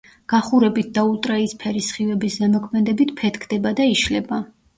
გახურებით 0.31 0.87
და 0.95 1.03
ულტრაიისფერი 1.09 1.83
სხივების 1.89 2.39
ზემოქმედებით 2.41 3.13
ფეთქდება 3.21 3.75
და 3.83 3.87
იშლება. 3.93 4.43